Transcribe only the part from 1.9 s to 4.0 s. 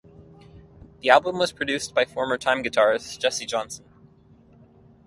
by former Time guitarist Jesse Johnson.